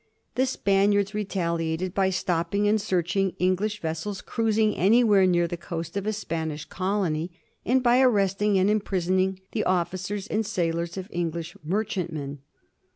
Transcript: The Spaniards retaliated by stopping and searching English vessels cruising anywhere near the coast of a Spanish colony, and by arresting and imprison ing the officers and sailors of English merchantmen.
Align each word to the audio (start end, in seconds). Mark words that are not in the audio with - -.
The 0.33 0.47
Spaniards 0.47 1.13
retaliated 1.13 1.93
by 1.93 2.09
stopping 2.09 2.67
and 2.67 2.81
searching 2.81 3.35
English 3.37 3.81
vessels 3.83 4.21
cruising 4.21 4.75
anywhere 4.75 5.27
near 5.27 5.47
the 5.47 5.57
coast 5.57 5.95
of 5.95 6.07
a 6.07 6.11
Spanish 6.11 6.65
colony, 6.65 7.31
and 7.67 7.83
by 7.83 8.01
arresting 8.01 8.57
and 8.57 8.67
imprison 8.67 9.19
ing 9.19 9.39
the 9.51 9.63
officers 9.63 10.25
and 10.25 10.43
sailors 10.43 10.97
of 10.97 11.07
English 11.11 11.55
merchantmen. 11.63 12.39